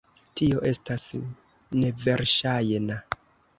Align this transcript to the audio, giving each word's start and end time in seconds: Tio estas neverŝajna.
Tio 0.39 0.63
estas 0.69 1.05
neverŝajna. 1.83 3.01